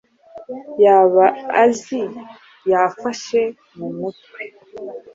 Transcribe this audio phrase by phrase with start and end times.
[0.83, 1.25] yaba
[1.63, 2.01] azi
[2.71, 3.41] yafashe
[3.77, 4.43] mu mutwe.